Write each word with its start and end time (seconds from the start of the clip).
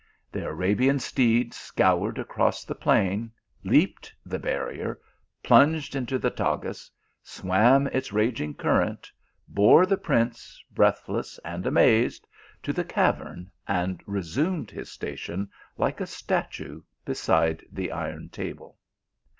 The 0.31 0.43
Arabian 0.47 0.97
steed 0.97 1.53
scoured 1.53 2.17
across 2.17 2.63
the 2.65 2.73
plain, 2.73 3.31
leaped 3.63 4.11
the 4.25 4.39
barrier, 4.39 4.99
plunged 5.43 5.95
into 5.95 6.17
the 6.17 6.31
Tagus, 6.31 6.89
swam 7.21 7.85
its 7.85 8.11
raging 8.11 8.55
current, 8.55 9.11
core 9.55 9.85
the 9.85 9.97
prince, 9.99 10.59
breathless 10.73 11.39
and 11.45 11.67
amazed, 11.67 12.27
to 12.63 12.73
the 12.73 12.83
cav 12.83 13.21
ern, 13.23 13.51
and 13.67 14.01
resumed 14.07 14.71
his 14.71 14.89
station 14.91 15.51
like 15.77 16.01
a 16.01 16.07
statue 16.07 16.81
beside 17.05 17.63
the 17.71 17.91
iron 17.91 18.29
table. 18.29 18.79